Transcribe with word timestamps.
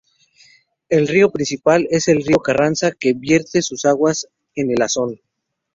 El 0.89 1.07
río 1.07 1.29
principal 1.29 1.87
es 1.91 2.07
el 2.07 2.23
río 2.23 2.39
Carranza, 2.39 2.91
que 2.91 3.13
vierte 3.13 3.61
sus 3.61 3.85
aguas 3.85 4.29
en 4.55 4.71
el 4.71 4.81
Asón. 4.81 5.19